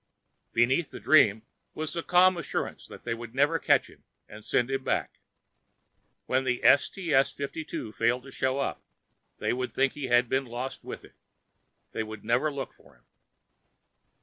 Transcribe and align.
Beneath 0.51 0.89
the 0.89 0.99
dream 0.99 1.43
was 1.75 1.93
the 1.93 2.01
calm 2.01 2.35
assurance 2.35 2.87
that 2.87 3.03
they 3.03 3.13
would 3.13 3.35
never 3.35 3.59
catch 3.59 3.87
him 3.87 4.03
and 4.27 4.43
send 4.43 4.71
him 4.71 4.83
back. 4.83 5.19
When 6.25 6.43
the 6.43 6.59
STS 6.63 7.29
52 7.33 7.91
failed 7.91 8.23
to 8.23 8.31
show 8.31 8.57
up, 8.57 8.81
they 9.37 9.53
would 9.53 9.71
think 9.71 9.93
he 9.93 10.05
had 10.07 10.27
been 10.27 10.45
lost 10.47 10.83
with 10.83 11.03
it. 11.05 11.13
They 11.91 12.01
would 12.01 12.23
never 12.25 12.51
look 12.51 12.73
for 12.73 12.95
him. 12.95 13.03